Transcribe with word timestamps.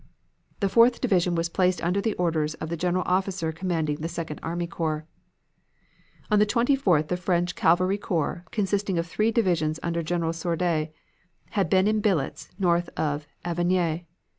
"The 0.61 0.67
Fourth 0.69 0.99
Division 0.99 1.35
was 1.35 1.47
placed 1.47 1.79
under 1.83 2.01
the 2.01 2.15
orders 2.15 2.55
of 2.55 2.69
the 2.69 2.75
general 2.75 3.03
officer 3.05 3.51
commanding 3.51 3.97
the 3.97 4.09
Second 4.09 4.39
Army 4.41 4.65
Corps. 4.65 5.05
"On 6.31 6.39
the 6.39 6.45
24th 6.47 7.09
the 7.09 7.17
French 7.17 7.55
Cavalry 7.55 7.99
Corps, 7.99 8.43
consisting 8.49 8.97
of 8.97 9.05
three 9.05 9.29
divisions 9.31 9.79
under 9.83 10.01
General 10.01 10.33
Sordet, 10.33 10.91
had 11.51 11.69
been 11.69 11.87
in 11.87 12.01
billets 12.01 12.49
north 12.57 12.89
of 12.97 13.27
Avesnes. 13.45 14.05